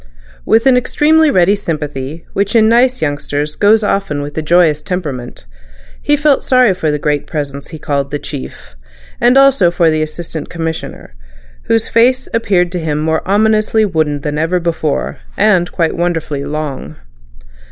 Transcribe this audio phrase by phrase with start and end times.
[0.47, 5.45] With an extremely ready sympathy, which in nice youngsters goes often with a joyous temperament,
[6.01, 8.75] he felt sorry for the great Presence he called "The Chief,"
[9.21, 11.13] and also for the Assistant Commissioner,
[11.65, 16.95] whose face appeared to him more ominously wooden than ever before, and quite wonderfully long.